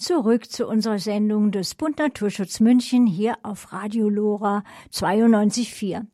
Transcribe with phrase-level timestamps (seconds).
[0.00, 6.06] Zurück zu unserer Sendung des Bund Naturschutz München hier auf Radio Lora 92.4.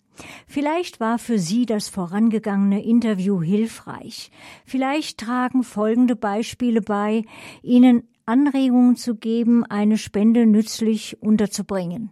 [0.48, 4.32] Vielleicht war für Sie das vorangegangene Interview hilfreich.
[4.64, 7.26] Vielleicht tragen folgende Beispiele bei,
[7.62, 12.10] Ihnen Anregungen zu geben, eine Spende nützlich unterzubringen.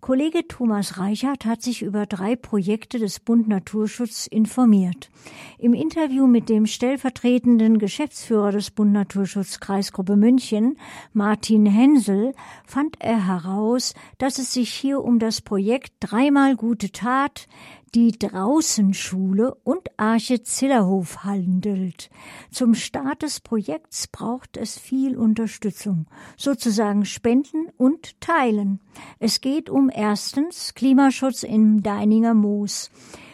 [0.00, 5.10] Kollege Thomas Reichert hat sich über drei Projekte des Bund Naturschutz informiert.
[5.58, 10.78] Im Interview mit dem stellvertretenden Geschäftsführer des Bund Naturschutz Kreisgruppe München,
[11.12, 12.34] Martin Hensel,
[12.66, 17.48] fand er heraus, dass es sich hier um das Projekt Dreimal gute Tat,
[17.96, 22.10] die Draußenschule und Arche Zillerhof handelt.
[22.50, 26.04] Zum Start des Projekts braucht es viel Unterstützung,
[26.36, 28.80] sozusagen Spenden und Teilen.
[29.18, 32.90] Es geht um erstens Klimaschutz im Deininger Moos.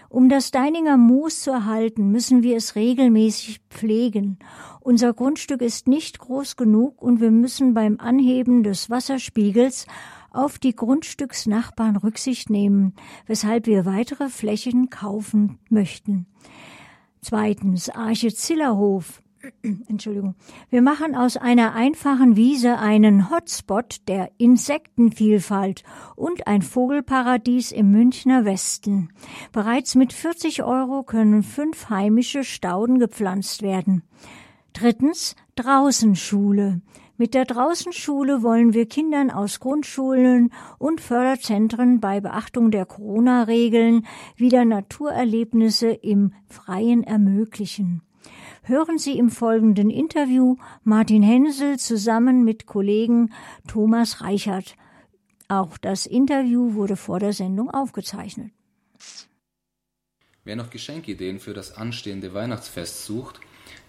[0.09, 4.39] Um das Deininger Moos zu erhalten, müssen wir es regelmäßig pflegen.
[4.79, 9.87] Unser Grundstück ist nicht groß genug und wir müssen beim Anheben des Wasserspiegels
[10.33, 12.95] auf die Grundstücksnachbarn Rücksicht nehmen,
[13.27, 16.27] weshalb wir weitere Flächen kaufen möchten.
[17.21, 19.23] Zweitens, Arche Zillerhof.
[19.89, 20.35] Entschuldigung.
[20.71, 25.83] Wir machen aus einer einfachen Wiese einen Hotspot der Insektenvielfalt
[26.17, 29.11] und ein Vogelparadies im Münchner Westen.
[29.53, 34.03] Bereits mit 40 Euro können fünf heimische Stauden gepflanzt werden.
[34.73, 36.81] Drittens, Draußenschule.
[37.19, 44.65] Mit der Draußenschule wollen wir Kindern aus Grundschulen und Förderzentren bei Beachtung der Corona-Regeln wieder
[44.65, 48.03] Naturerlebnisse im Freien ermöglichen.
[48.63, 53.33] Hören Sie im folgenden Interview Martin Hensel zusammen mit Kollegen
[53.67, 54.77] Thomas Reichert.
[55.49, 58.53] Auch das Interview wurde vor der Sendung aufgezeichnet.
[60.45, 63.41] Wer noch Geschenkideen für das anstehende Weihnachtsfest sucht,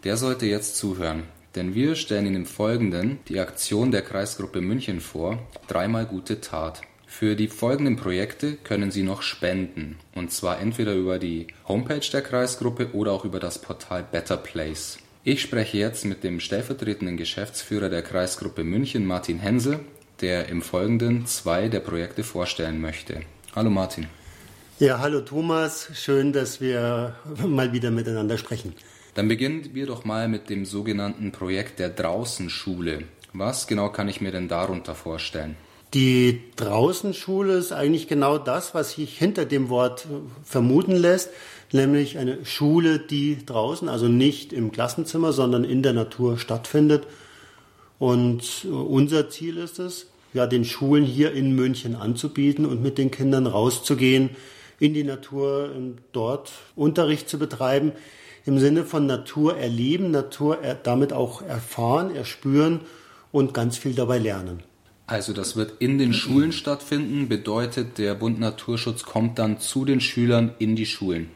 [0.03, 1.23] der sollte jetzt zuhören.
[1.55, 6.81] Denn wir stellen Ihnen im Folgenden die Aktion der Kreisgruppe München vor, dreimal gute Tat.
[7.05, 12.23] Für die folgenden Projekte können Sie noch spenden, und zwar entweder über die Homepage der
[12.23, 14.97] Kreisgruppe oder auch über das Portal Better Place.
[15.23, 19.79] Ich spreche jetzt mit dem stellvertretenden Geschäftsführer der Kreisgruppe München, Martin Hensel,
[20.21, 23.21] der im Folgenden zwei der Projekte vorstellen möchte.
[23.55, 24.07] Hallo Martin.
[24.79, 27.15] Ja, hallo Thomas, schön, dass wir
[27.45, 28.73] mal wieder miteinander sprechen.
[29.15, 33.03] Dann beginnen wir doch mal mit dem sogenannten Projekt der Draußenschule.
[33.33, 35.55] Was genau kann ich mir denn darunter vorstellen?
[35.93, 40.07] Die Draußenschule ist eigentlich genau das, was sich hinter dem Wort
[40.43, 41.29] vermuten lässt,
[41.71, 47.05] nämlich eine Schule, die draußen, also nicht im Klassenzimmer, sondern in der Natur stattfindet.
[47.99, 53.11] Und unser Ziel ist es, ja, den Schulen hier in München anzubieten und mit den
[53.11, 54.31] Kindern rauszugehen
[54.79, 57.91] in die Natur und dort Unterricht zu betreiben,
[58.45, 62.81] im Sinne von Natur erleben, Natur damit auch erfahren, erspüren
[63.31, 64.63] und ganz viel dabei lernen.
[65.05, 69.99] Also das wird in den Schulen stattfinden, bedeutet, der Bund Naturschutz kommt dann zu den
[69.99, 71.29] Schülern in die Schulen.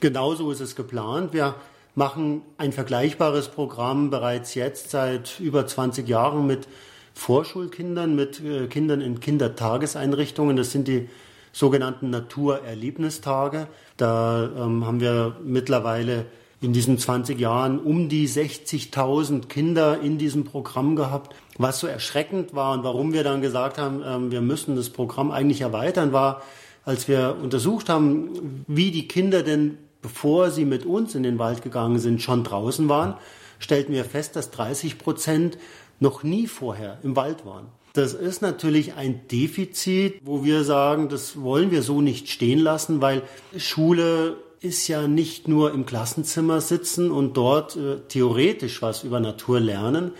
[0.00, 1.32] Genauso ist es geplant.
[1.32, 1.54] Wir
[1.94, 6.66] machen ein vergleichbares Programm bereits jetzt seit über 20 Jahren mit
[7.14, 10.56] Vorschulkindern, mit äh, Kindern in Kindertageseinrichtungen.
[10.56, 11.08] Das sind die
[11.52, 13.68] sogenannten Naturerlebnistage.
[13.98, 16.24] Da ähm, haben wir mittlerweile
[16.62, 21.34] in diesen 20 Jahren um die 60.000 Kinder in diesem Programm gehabt.
[21.58, 25.32] Was so erschreckend war und warum wir dann gesagt haben, ähm, wir müssen das Programm
[25.32, 26.42] eigentlich erweitern, war,
[26.84, 31.62] als wir untersucht haben, wie die Kinder denn, bevor sie mit uns in den Wald
[31.62, 33.14] gegangen sind, schon draußen waren,
[33.58, 35.58] stellten wir fest, dass 30 Prozent
[35.98, 37.66] noch nie vorher im Wald waren.
[37.92, 43.00] Das ist natürlich ein Defizit, wo wir sagen, das wollen wir so nicht stehen lassen,
[43.00, 43.22] weil
[43.56, 49.58] Schule ist ja nicht nur im Klassenzimmer sitzen und dort äh, theoretisch was über Natur
[49.58, 50.12] lernen,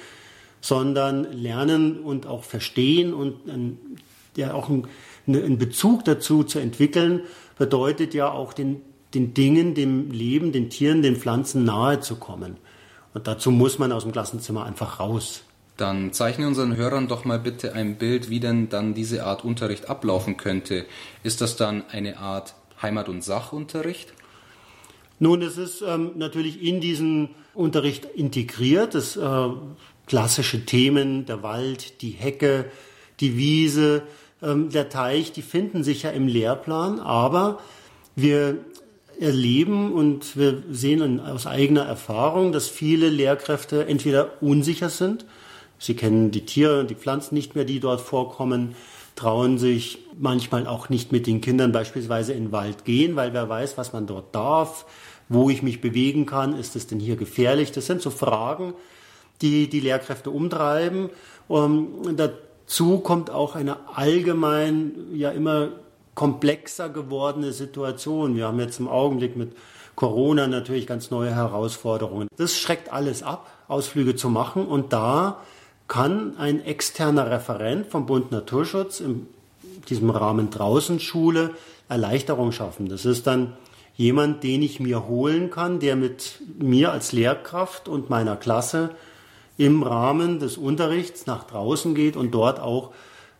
[0.60, 3.78] sondern lernen und auch verstehen und ein,
[4.36, 4.88] ja auch ein,
[5.26, 7.22] ne, einen Bezug dazu zu entwickeln,
[7.56, 8.80] bedeutet ja auch den,
[9.14, 12.56] den Dingen, dem Leben, den Tieren, den Pflanzen nahe zu kommen.
[13.14, 15.44] Und dazu muss man aus dem Klassenzimmer einfach raus.
[15.76, 19.88] Dann zeichne unseren Hörern doch mal bitte ein Bild, wie denn dann diese Art Unterricht
[19.88, 20.84] ablaufen könnte.
[21.22, 24.12] Ist das dann eine Art Heimat- und Sachunterricht?
[25.22, 28.96] Nun, es ist ähm, natürlich in diesen Unterricht integriert.
[28.96, 29.48] Das äh,
[30.08, 32.64] klassische Themen, der Wald, die Hecke,
[33.20, 34.02] die Wiese,
[34.42, 37.60] ähm, der Teich, die finden sich ja im Lehrplan, aber
[38.16, 38.58] wir
[39.20, 45.24] erleben und wir sehen aus eigener Erfahrung, dass viele Lehrkräfte entweder unsicher sind,
[45.78, 48.74] sie kennen die Tiere und die Pflanzen nicht mehr, die dort vorkommen,
[49.14, 53.48] trauen sich manchmal auch nicht mit den Kindern beispielsweise in den Wald gehen, weil wer
[53.48, 54.84] weiß, was man dort darf,
[55.32, 57.72] wo ich mich bewegen kann, ist es denn hier gefährlich?
[57.72, 58.74] Das sind so Fragen,
[59.40, 61.10] die die Lehrkräfte umtreiben.
[61.48, 65.70] Um, dazu kommt auch eine allgemein ja immer
[66.14, 68.36] komplexer gewordene Situation.
[68.36, 69.52] Wir haben jetzt im Augenblick mit
[69.96, 72.28] Corona natürlich ganz neue Herausforderungen.
[72.36, 74.66] Das schreckt alles ab, Ausflüge zu machen.
[74.66, 75.38] Und da
[75.88, 79.26] kann ein externer Referent vom Bund Naturschutz in
[79.88, 81.50] diesem Rahmen draußen Schule
[81.88, 82.88] Erleichterung schaffen.
[82.88, 83.54] Das ist dann
[83.94, 88.90] jemand, den ich mir holen kann, der mit mir als Lehrkraft und meiner Klasse
[89.58, 92.92] im Rahmen des Unterrichts nach draußen geht und dort auch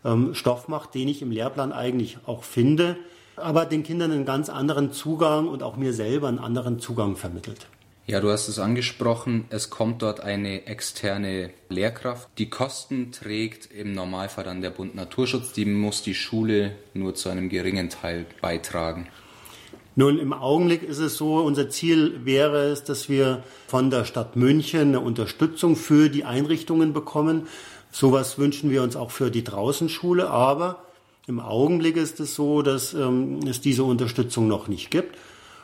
[0.05, 2.97] ähm, Stoff macht, den ich im Lehrplan eigentlich auch finde,
[3.35, 7.67] aber den Kindern einen ganz anderen Zugang und auch mir selber einen anderen Zugang vermittelt.
[8.05, 12.27] Ja, du hast es angesprochen, es kommt dort eine externe Lehrkraft.
[12.37, 17.29] Die Kosten trägt im Normalfall dann der Bund Naturschutz, die muss die Schule nur zu
[17.29, 19.07] einem geringen Teil beitragen.
[19.95, 24.35] Nun, im Augenblick ist es so, unser Ziel wäre es, dass wir von der Stadt
[24.35, 27.47] München eine Unterstützung für die Einrichtungen bekommen.
[27.91, 30.81] Sowas wünschen wir uns auch für die Draußenschule, aber
[31.27, 35.15] im Augenblick ist es so, dass ähm, es diese Unterstützung noch nicht gibt.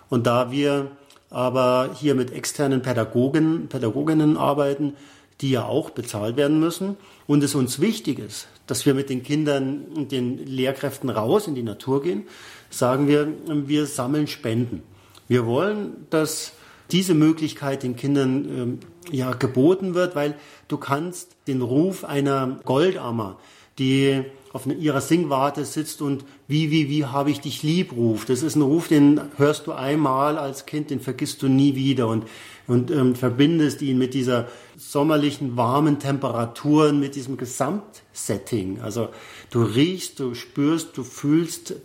[0.10, 0.92] Und da wir
[1.31, 4.94] aber hier mit externen Pädagogen, Pädagoginnen arbeiten,
[5.42, 6.98] die ja auch bezahlt werden müssen,
[7.28, 11.56] und es uns wichtig ist, dass wir mit den Kindern und den Lehrkräften raus in
[11.56, 12.24] die Natur gehen,
[12.70, 14.82] sagen wir, wir sammeln Spenden.
[15.28, 16.54] Wir wollen, dass
[16.92, 18.80] diese Möglichkeit den Kindern ähm,
[19.12, 20.36] ja geboten wird, weil
[20.68, 23.38] du kannst den Ruf einer Goldammer,
[23.78, 28.30] die auf ihrer Singwarte sitzt und wie, wie, wie habe ich dich lieb ruft.
[28.30, 32.07] Das ist ein Ruf, den hörst du einmal als Kind, den vergisst du nie wieder
[32.07, 32.25] und,
[32.68, 38.81] und ähm, verbindest ihn mit dieser sommerlichen, warmen Temperaturen, mit diesem Gesamtsetting.
[38.81, 39.10] Also
[39.51, 41.75] du riechst, du spürst, du fühlst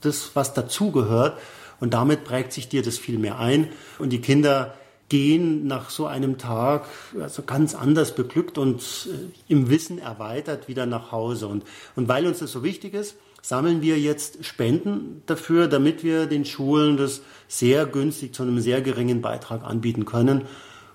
[0.00, 1.38] das, was dazugehört
[1.80, 3.68] und damit prägt sich dir das viel mehr ein
[3.98, 4.74] und die Kinder
[5.08, 6.86] gehen nach so einem Tag
[7.20, 11.48] also ganz anders beglückt und äh, im Wissen erweitert wieder nach Hause.
[11.48, 11.64] Und,
[11.96, 16.44] und weil uns das so wichtig ist, sammeln wir jetzt Spenden dafür, damit wir den
[16.44, 20.42] Schulen das sehr günstig zu einem sehr geringen Beitrag anbieten können.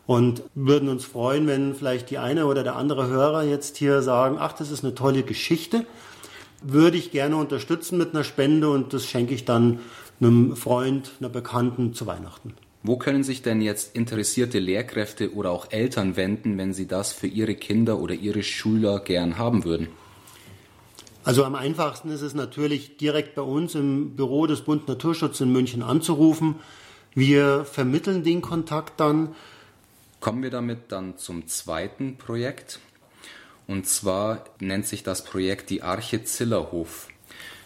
[0.06, 4.36] Und würden uns freuen, wenn vielleicht die eine oder der andere Hörer jetzt hier sagen,
[4.38, 5.86] ach, das ist eine tolle Geschichte,
[6.62, 9.80] würde ich gerne unterstützen mit einer Spende und das schenke ich dann
[10.20, 12.54] einem Freund, einer Bekannten zu Weihnachten.
[12.86, 17.28] Wo können sich denn jetzt interessierte Lehrkräfte oder auch Eltern wenden, wenn sie das für
[17.28, 19.88] ihre Kinder oder ihre Schüler gern haben würden?
[21.24, 25.54] Also am einfachsten ist es natürlich direkt bei uns im Büro des Bund Naturschutz in
[25.54, 26.56] München anzurufen.
[27.14, 29.34] Wir vermitteln den Kontakt dann.
[30.20, 32.80] Kommen wir damit dann zum zweiten Projekt.
[33.66, 37.08] Und zwar nennt sich das Projekt die Arche Zillerhof.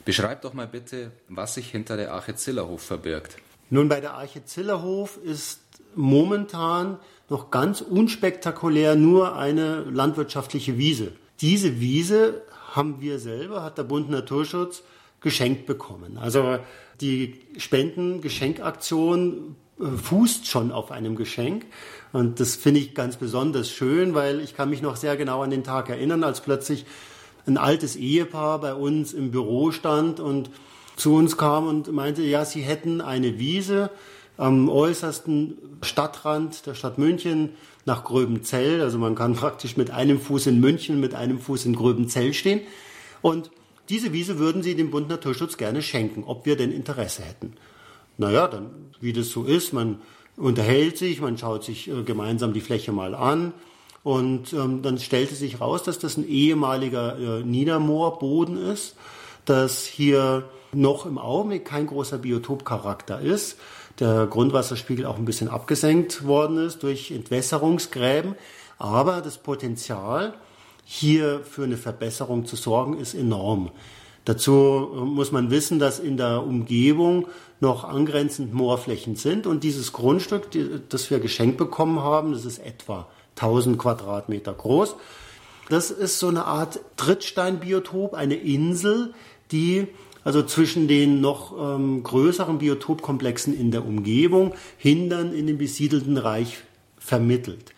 [0.05, 3.37] Beschreib doch mal bitte, was sich hinter der Arche Zillerhof verbirgt.
[3.69, 5.59] Nun, bei der Arche Zillerhof ist
[5.95, 6.97] momentan
[7.29, 11.11] noch ganz unspektakulär nur eine landwirtschaftliche Wiese.
[11.41, 14.83] Diese Wiese haben wir selber, hat der Bund Naturschutz
[15.19, 16.17] geschenkt bekommen.
[16.17, 16.59] Also
[17.01, 21.65] die Spenden-Geschenkaktion äh, fußt schon auf einem Geschenk.
[22.13, 25.49] Und das finde ich ganz besonders schön, weil ich kann mich noch sehr genau an
[25.49, 26.85] den Tag erinnern, als plötzlich
[27.45, 30.49] ein altes Ehepaar bei uns im Büro stand und
[30.97, 33.89] zu uns kam und meinte, ja, sie hätten eine Wiese
[34.35, 37.51] am äußersten Stadtrand der Stadt München
[37.85, 38.81] nach Gröbenzell.
[38.81, 42.61] Also man kann praktisch mit einem Fuß in München, mit einem Fuß in Gröbenzell stehen.
[43.21, 43.49] Und
[43.89, 47.53] diese Wiese würden sie dem Bund Naturschutz gerne schenken, ob wir denn Interesse hätten.
[48.17, 48.69] Naja, dann,
[48.99, 49.99] wie das so ist, man
[50.35, 53.53] unterhält sich, man schaut sich äh, gemeinsam die Fläche mal an.
[54.03, 58.95] Und ähm, dann stellte sich raus, dass das ein ehemaliger äh, Niedermoorboden ist,
[59.45, 60.45] dass hier
[60.77, 63.57] noch im Augenblick kein großer Biotopcharakter ist.
[63.99, 68.35] Der Grundwasserspiegel auch ein bisschen abgesenkt worden ist durch Entwässerungsgräben.
[68.77, 70.35] Aber das Potenzial,
[70.85, 73.71] hier für eine Verbesserung zu sorgen, ist enorm.
[74.25, 77.27] Dazu äh, muss man wissen, dass in der Umgebung
[77.59, 80.49] noch angrenzend Moorflächen sind und dieses Grundstück,
[80.89, 84.95] das wir geschenkt bekommen haben, das ist etwa 1000 Quadratmeter groß.
[85.69, 89.13] Das ist so eine Art Trittsteinbiotop, eine Insel,
[89.51, 89.87] die
[90.27, 96.57] also zwischen den noch ähm, größeren Biotopkomplexen in der Umgebung, hindern in den besiedelten Reich
[96.99, 97.73] vermittelt.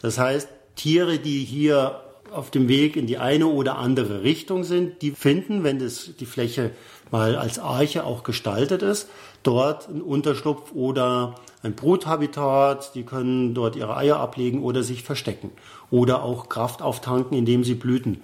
[0.00, 2.00] Das heißt, Tiere, die hier
[2.32, 6.26] auf dem Weg in die eine oder andere Richtung sind, die finden, wenn das, die
[6.26, 6.72] Fläche
[7.12, 9.08] mal als Arche auch gestaltet ist,
[9.44, 15.52] dort einen Unterschlupf oder ein Bruthabitat, die können dort ihre Eier ablegen oder sich verstecken
[15.92, 18.22] oder auch Kraft auftanken, indem sie Blüten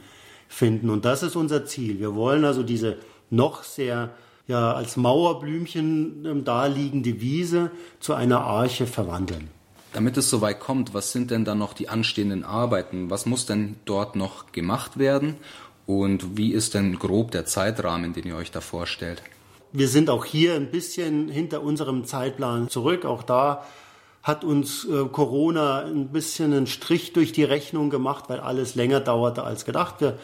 [0.48, 0.90] finden.
[0.90, 2.00] Und das ist unser Ziel.
[2.00, 2.96] Wir wollen also diese
[3.30, 4.10] noch sehr
[4.46, 7.70] ja, als Mauerblümchen ähm, daliegende Wiese
[8.00, 9.50] zu einer Arche verwandeln.
[9.92, 13.10] Damit es soweit kommt, was sind denn dann noch die anstehenden Arbeiten?
[13.10, 15.36] Was muss denn dort noch gemacht werden?
[15.86, 19.22] Und wie ist denn grob der Zeitrahmen, den ihr euch da vorstellt?
[19.72, 23.04] Wir sind auch hier ein bisschen hinter unserem Zeitplan zurück.
[23.04, 23.64] Auch da
[24.22, 29.00] hat uns äh, Corona ein bisschen einen Strich durch die Rechnung gemacht, weil alles länger
[29.00, 30.00] dauerte als gedacht.
[30.00, 30.18] Wir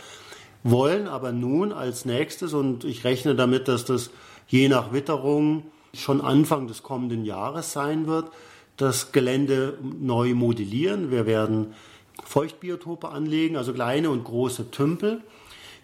[0.64, 4.10] wollen aber nun als nächstes, und ich rechne damit, dass das
[4.48, 8.26] je nach Witterung schon Anfang des kommenden Jahres sein wird,
[8.76, 11.10] das Gelände neu modellieren.
[11.10, 11.74] Wir werden
[12.24, 15.20] Feuchtbiotope anlegen, also kleine und große Tümpel,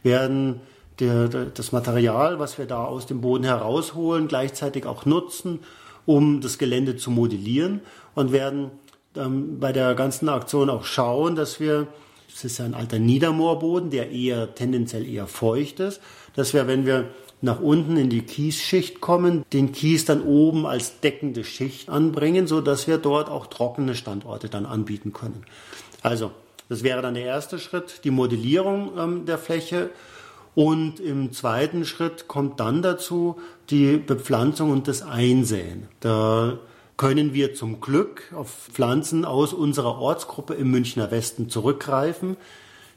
[0.03, 0.61] werden
[0.99, 5.61] der, das Material, was wir da aus dem Boden herausholen, gleichzeitig auch nutzen,
[6.07, 7.81] um das Gelände zu modellieren
[8.15, 8.71] und werden
[9.17, 11.87] ähm, bei der ganzen Aktion auch schauen, dass wir,
[12.35, 16.01] es ist ja ein alter Niedermoorboden, der eher tendenziell eher feucht ist,
[16.35, 17.11] dass wir, wenn wir
[17.43, 22.61] nach unten in die Kiesschicht kommen, den Kies dann oben als deckende Schicht anbringen, so
[22.61, 25.45] dass wir dort auch trockene Standorte dann anbieten können.
[26.03, 26.33] Also,
[26.69, 29.91] das wäre dann der erste Schritt, die Modellierung ähm, der Fläche.
[30.55, 33.37] Und im zweiten Schritt kommt dann dazu
[33.71, 35.89] die Bepflanzung und das Einsäen.
[36.01, 36.59] Da
[37.01, 42.37] können wir zum Glück auf Pflanzen aus unserer Ortsgruppe im Münchner Westen zurückgreifen.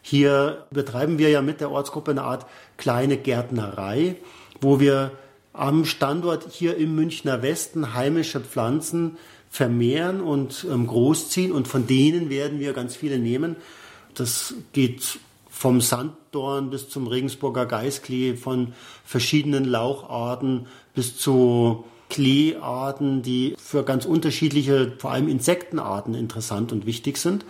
[0.02, 2.46] Hier betreiben wir ja mit der Ortsgruppe eine Art
[2.76, 4.18] kleine Gärtnerei,
[4.60, 5.12] wo wir
[5.54, 9.16] am Standort hier im Münchner Westen heimische Pflanzen
[9.50, 13.56] vermehren und ähm, großziehen und von denen werden wir ganz viele nehmen.
[14.16, 15.18] Das geht
[15.50, 18.74] vom Sanddorn bis zum Regensburger Geisklee, von
[19.06, 27.18] verschiedenen Laucharten bis zu Kleearten, die für ganz unterschiedliche, vor allem Insektenarten interessant und wichtig
[27.18, 27.44] sind.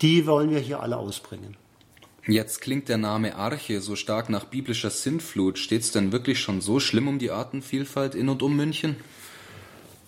[0.00, 1.58] Die wollen wir hier alle ausbringen.
[2.26, 5.58] Jetzt klingt der Name Arche so stark nach biblischer Sintflut.
[5.58, 8.96] Steht es denn wirklich schon so schlimm um die Artenvielfalt in und um München?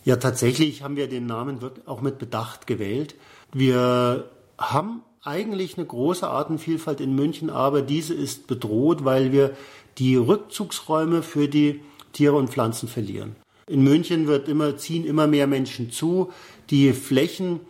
[0.07, 3.15] Ja, tatsächlich haben wir den Namen auch mit Bedacht gewählt.
[3.53, 9.55] Wir haben eigentlich eine große Artenvielfalt in München, aber diese ist bedroht, weil wir
[9.99, 11.83] die Rückzugsräume für die
[12.15, 13.37] Tiere und Pflanzen verlieren.
[13.73, 16.31] In München wird immer, ziehen immer mehr Menschen zu.
[16.69, 17.61] Die Flächen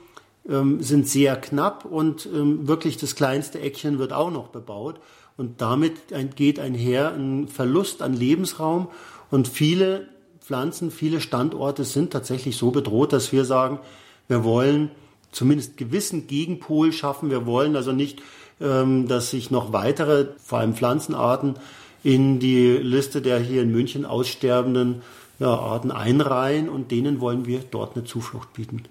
[0.49, 4.99] ähm, sind sehr knapp und ähm, wirklich das kleinste Eckchen wird auch noch bebaut.
[5.37, 8.89] Und damit ein, geht einher ein Verlust an Lebensraum
[9.31, 10.09] und viele
[10.41, 13.79] Pflanzen, viele Standorte sind tatsächlich so bedroht, dass wir sagen,
[14.27, 14.91] wir wollen
[15.31, 17.31] zumindest gewissen Gegenpol schaffen.
[17.31, 18.21] Wir wollen also nicht,
[18.61, 21.55] ähm, dass sich noch weitere, vor allem Pflanzenarten,
[22.03, 25.03] in die Liste der hier in München aussterbenden
[25.43, 28.85] ja, Arten einreihen und denen wollen wir dort eine Zuflucht bieten.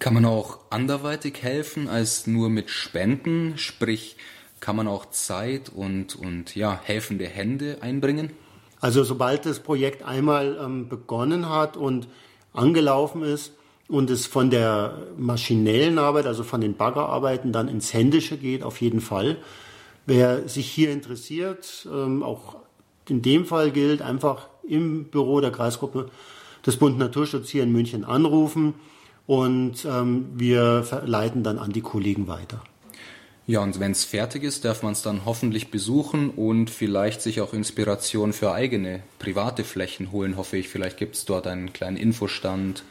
[0.00, 3.56] Kann man auch anderweitig helfen als nur mit Spenden?
[3.56, 4.16] Sprich,
[4.58, 8.30] kann man auch Zeit und, und ja, helfende Hände einbringen?
[8.80, 12.08] Also sobald das Projekt einmal ähm, begonnen hat und
[12.52, 13.52] angelaufen ist
[13.88, 18.80] und es von der maschinellen Arbeit, also von den Baggerarbeiten dann ins Händische geht, auf
[18.80, 19.36] jeden Fall.
[20.04, 22.56] Wer sich hier interessiert, ähm, auch
[23.08, 26.10] in dem Fall gilt, einfach im Büro der Kreisgruppe
[26.64, 28.74] des Bund Naturschutz hier in München anrufen
[29.26, 32.62] und ähm, wir leiten dann an die Kollegen weiter.
[33.48, 37.40] Ja, und wenn es fertig ist, darf man es dann hoffentlich besuchen und vielleicht sich
[37.40, 40.68] auch Inspiration für eigene private Flächen holen, hoffe ich.
[40.68, 42.82] Vielleicht gibt es dort einen kleinen Infostand.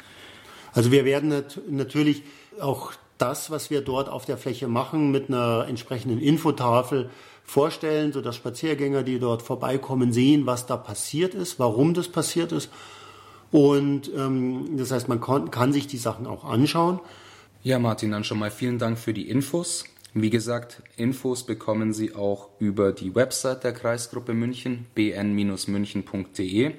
[0.71, 2.23] Also wir werden nat natürlich
[2.61, 7.09] auch das, was wir dort auf der Fläche machen, mit einer entsprechenden Infotafel
[7.45, 12.69] vorstellen, sodass Spaziergänger, die dort vorbeikommen, sehen, was da passiert ist, warum das passiert ist
[13.55, 16.99] und ähm, das heißt, man kann, kann sich die Sachen auch anschauen.
[17.63, 19.85] Ja, Martin, dann schon mal vielen Dank für die Infos.
[20.13, 26.71] Wie gesagt, Infos bekommen Sie auch über die Website der Kreisgruppe München, bn-münchen.de.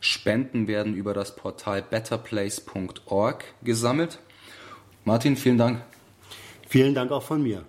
[0.00, 4.18] Spenden werden über das Portal betterplace.org gesammelt.
[5.04, 5.82] Martin, vielen Dank.
[6.68, 7.64] Vielen Dank auch von mir.